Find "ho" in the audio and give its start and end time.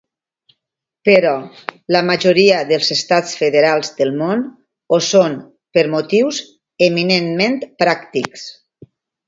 4.97-5.01